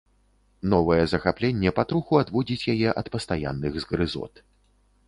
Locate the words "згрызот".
3.87-4.33